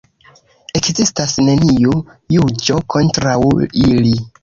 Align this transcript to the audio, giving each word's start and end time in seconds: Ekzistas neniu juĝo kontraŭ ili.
Ekzistas 0.79 1.35
neniu 1.51 1.95
juĝo 2.39 2.83
kontraŭ 2.97 3.39
ili. 3.87 4.21